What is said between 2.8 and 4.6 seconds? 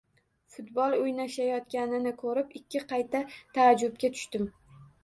qayta taajjubga tushdim.